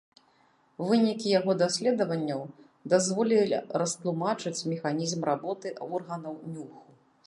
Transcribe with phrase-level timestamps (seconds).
[0.91, 2.41] Вынікі яго даследаванняў
[2.95, 6.81] дазволілі растлумачыць механізм работы органаў нюху.